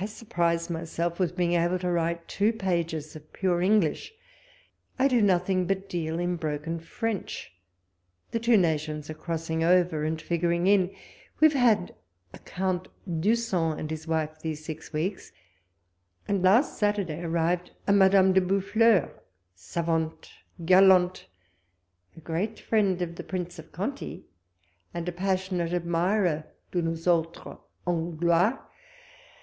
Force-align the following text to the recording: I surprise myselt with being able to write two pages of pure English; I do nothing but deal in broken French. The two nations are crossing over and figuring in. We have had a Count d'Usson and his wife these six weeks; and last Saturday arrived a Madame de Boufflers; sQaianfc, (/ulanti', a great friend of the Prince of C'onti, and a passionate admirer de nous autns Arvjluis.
I 0.00 0.06
surprise 0.06 0.70
myselt 0.70 1.18
with 1.18 1.36
being 1.36 1.54
able 1.54 1.80
to 1.80 1.90
write 1.90 2.28
two 2.28 2.52
pages 2.52 3.16
of 3.16 3.32
pure 3.32 3.60
English; 3.60 4.12
I 4.96 5.08
do 5.08 5.20
nothing 5.20 5.66
but 5.66 5.88
deal 5.88 6.20
in 6.20 6.36
broken 6.36 6.78
French. 6.78 7.52
The 8.30 8.38
two 8.38 8.56
nations 8.56 9.10
are 9.10 9.14
crossing 9.14 9.64
over 9.64 10.04
and 10.04 10.22
figuring 10.22 10.68
in. 10.68 10.94
We 11.40 11.46
have 11.48 11.54
had 11.56 11.96
a 12.32 12.38
Count 12.38 12.86
d'Usson 13.20 13.76
and 13.76 13.90
his 13.90 14.06
wife 14.06 14.38
these 14.38 14.64
six 14.64 14.92
weeks; 14.92 15.32
and 16.28 16.44
last 16.44 16.78
Saturday 16.78 17.20
arrived 17.20 17.72
a 17.88 17.92
Madame 17.92 18.32
de 18.32 18.40
Boufflers; 18.40 19.10
sQaianfc, 19.56 20.28
(/ulanti', 20.60 21.24
a 22.16 22.20
great 22.20 22.60
friend 22.60 23.02
of 23.02 23.16
the 23.16 23.24
Prince 23.24 23.58
of 23.58 23.72
C'onti, 23.72 24.22
and 24.94 25.08
a 25.08 25.12
passionate 25.12 25.72
admirer 25.72 26.44
de 26.70 26.82
nous 26.82 27.04
autns 27.08 27.58
Arvjluis. 27.84 28.60